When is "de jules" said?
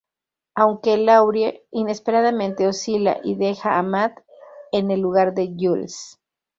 5.35-6.19